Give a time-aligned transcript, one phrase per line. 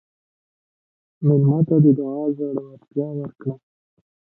[1.25, 3.53] مېلمه ته د دعا زړورتیا ورکړه.